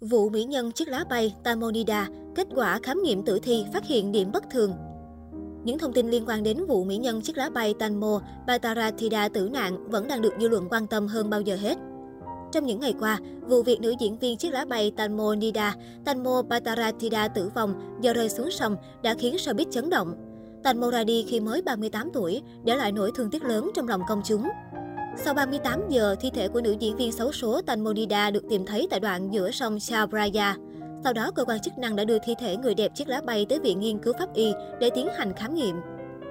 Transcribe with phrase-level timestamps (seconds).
[0.00, 4.12] Vụ mỹ nhân chiếc lá bay Tamonida, kết quả khám nghiệm tử thi phát hiện
[4.12, 4.72] điểm bất thường.
[5.64, 9.48] Những thông tin liên quan đến vụ mỹ nhân chiếc lá bay Tanmo Bataratida tử
[9.48, 11.78] nạn vẫn đang được dư luận quan tâm hơn bao giờ hết.
[12.52, 13.18] Trong những ngày qua,
[13.48, 18.12] vụ việc nữ diễn viên chiếc lá bay Tanmo Nida, Tanmo Bataratida tử vong do
[18.12, 20.14] rơi xuống sông đã khiến showbiz chấn động.
[20.62, 24.02] Tanmo ra đi khi mới 38 tuổi, để lại nỗi thương tiếc lớn trong lòng
[24.08, 24.48] công chúng.
[25.16, 28.86] Sau 38 giờ, thi thể của nữ diễn viên xấu số Tanmonida được tìm thấy
[28.90, 30.06] tại đoạn giữa sông Chao
[31.04, 33.46] Sau đó, cơ quan chức năng đã đưa thi thể người đẹp chiếc lá bay
[33.48, 35.76] tới Viện Nghiên cứu Pháp y để tiến hành khám nghiệm.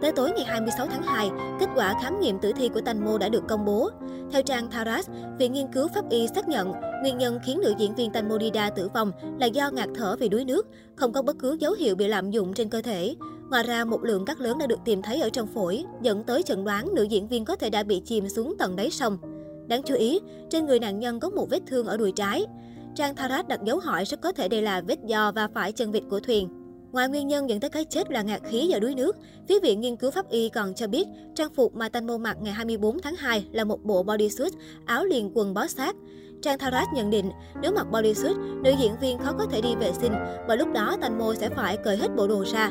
[0.00, 1.30] Tới tối ngày 26 tháng 2,
[1.60, 3.90] kết quả khám nghiệm tử thi của Tanmo đã được công bố.
[4.32, 5.08] Theo trang Tharas,
[5.38, 8.88] Viện Nghiên cứu Pháp y xác nhận nguyên nhân khiến nữ diễn viên Tanmonida tử
[8.94, 10.66] vong là do ngạt thở vì đuối nước,
[10.96, 13.14] không có bất cứ dấu hiệu bị lạm dụng trên cơ thể.
[13.50, 16.42] Ngoài ra, một lượng cát lớn đã được tìm thấy ở trong phổi, dẫn tới
[16.42, 19.18] chẩn đoán nữ diễn viên có thể đã bị chìm xuống tận đáy sông.
[19.66, 22.46] Đáng chú ý, trên người nạn nhân có một vết thương ở đùi trái.
[22.94, 25.92] Trang Tharat đặt dấu hỏi rất có thể đây là vết do và phải chân
[25.92, 26.48] vịt của thuyền.
[26.92, 29.16] Ngoài nguyên nhân dẫn tới cái chết là ngạt khí do đuối nước,
[29.48, 32.52] phía Viện Nghiên cứu Pháp y còn cho biết trang phục mà Tanmo mặc ngày
[32.52, 34.52] 24 tháng 2 là một bộ bodysuit,
[34.86, 35.96] áo liền quần bó sát.
[36.42, 37.30] Trang Tharat nhận định,
[37.62, 40.12] nếu mặc bodysuit, nữ diễn viên khó có thể đi vệ sinh,
[40.48, 42.70] bởi lúc đó Tanmo sẽ phải cởi hết bộ đồ ra.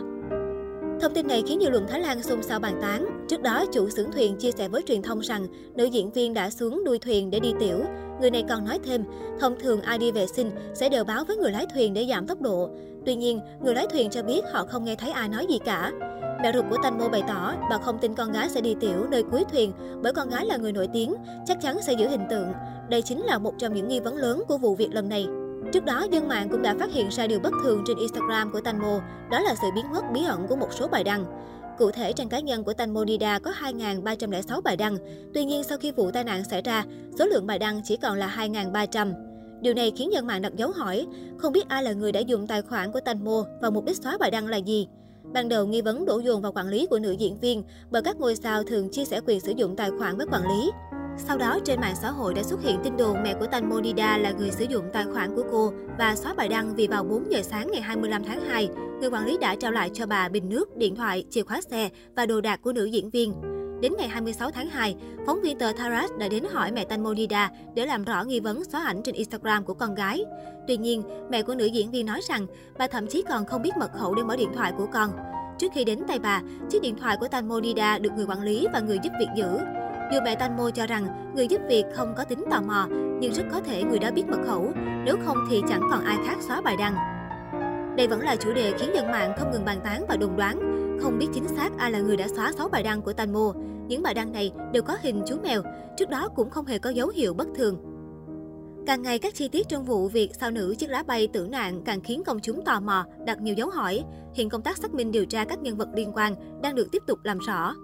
[1.01, 3.25] Thông tin này khiến dư luận Thái Lan xôn xao bàn tán.
[3.27, 6.49] Trước đó, chủ xưởng thuyền chia sẻ với truyền thông rằng nữ diễn viên đã
[6.49, 7.83] xuống đuôi thuyền để đi tiểu.
[8.21, 9.03] Người này còn nói thêm,
[9.39, 12.27] thông thường ai đi vệ sinh sẽ đều báo với người lái thuyền để giảm
[12.27, 12.69] tốc độ.
[13.05, 15.91] Tuy nhiên, người lái thuyền cho biết họ không nghe thấy ai nói gì cả.
[16.43, 19.23] Mẹ ruột của Tanmo bày tỏ, bà không tin con gái sẽ đi tiểu nơi
[19.31, 22.47] cuối thuyền bởi con gái là người nổi tiếng, chắc chắn sẽ giữ hình tượng.
[22.89, 25.27] Đây chính là một trong những nghi vấn lớn của vụ việc lần này.
[25.73, 28.61] Trước đó, dân mạng cũng đã phát hiện ra điều bất thường trên Instagram của
[28.61, 31.25] Tanmo, đó là sự biến mất bí ẩn của một số bài đăng.
[31.77, 34.97] Cụ thể, trang cá nhân của Tanmo Nida có 2.306 bài đăng.
[35.33, 36.85] Tuy nhiên, sau khi vụ tai nạn xảy ra,
[37.19, 39.13] số lượng bài đăng chỉ còn là 2.300.
[39.61, 41.07] Điều này khiến dân mạng đặt dấu hỏi,
[41.37, 44.17] không biết ai là người đã dùng tài khoản của Tanmo và mục đích xóa
[44.17, 44.87] bài đăng là gì.
[45.33, 48.19] Ban đầu nghi vấn đổ dồn vào quản lý của nữ diễn viên bởi các
[48.19, 50.71] ngôi sao thường chia sẻ quyền sử dụng tài khoản với quản lý.
[51.27, 54.17] Sau đó, trên mạng xã hội đã xuất hiện tin đồn mẹ của Tan Monida
[54.17, 57.31] là người sử dụng tài khoản của cô và xóa bài đăng vì vào 4
[57.31, 58.69] giờ sáng ngày 25 tháng 2,
[58.99, 61.89] người quản lý đã trao lại cho bà bình nước, điện thoại, chìa khóa xe
[62.15, 63.33] và đồ đạc của nữ diễn viên.
[63.81, 67.51] Đến ngày 26 tháng 2, phóng viên tờ Taras đã đến hỏi mẹ Tanh Monida
[67.75, 70.23] để làm rõ nghi vấn xóa ảnh trên Instagram của con gái.
[70.67, 72.47] Tuy nhiên, mẹ của nữ diễn viên nói rằng
[72.77, 75.09] bà thậm chí còn không biết mật khẩu để mở điện thoại của con.
[75.57, 78.67] Trước khi đến tay bà, chiếc điện thoại của Tanh Monida được người quản lý
[78.73, 79.59] và người giúp việc giữ.
[80.11, 82.87] Dù mẹ Tanmo cho rằng người giúp việc không có tính tò mò,
[83.19, 84.71] nhưng rất có thể người đó biết mật khẩu,
[85.05, 86.95] nếu không thì chẳng còn ai khác xóa bài đăng.
[87.97, 90.59] Đây vẫn là chủ đề khiến dân mạng không ngừng bàn tán và đồn đoán.
[91.01, 93.53] Không biết chính xác ai là người đã xóa 6 bài đăng của Tanmo.
[93.87, 95.61] Những bài đăng này đều có hình chú mèo,
[95.97, 97.77] trước đó cũng không hề có dấu hiệu bất thường.
[98.87, 101.81] Càng ngày các chi tiết trong vụ việc sao nữ chiếc lá bay tử nạn
[101.85, 104.03] càng khiến công chúng tò mò, đặt nhiều dấu hỏi.
[104.33, 107.03] Hiện công tác xác minh điều tra các nhân vật liên quan đang được tiếp
[107.07, 107.75] tục làm rõ.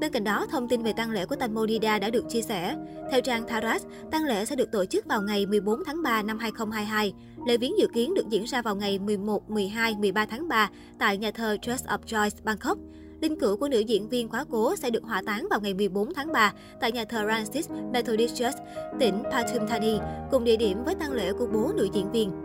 [0.00, 2.76] Bên cạnh đó, thông tin về tang lễ của Tanmonida đã được chia sẻ.
[3.10, 6.38] Theo trang Taras, tang lễ sẽ được tổ chức vào ngày 14 tháng 3 năm
[6.38, 7.12] 2022.
[7.46, 11.18] Lễ viếng dự kiến được diễn ra vào ngày 11, 12, 13 tháng 3 tại
[11.18, 12.78] nhà thờ Church of Joyce, Bangkok.
[13.20, 16.14] Linh cữu của nữ diễn viên quá cố sẽ được hỏa táng vào ngày 14
[16.14, 18.58] tháng 3 tại nhà thờ Francis Methodist Church,
[19.00, 19.98] tỉnh Pathum Thani,
[20.30, 22.43] cùng địa điểm với tang lễ của bố nữ diễn viên.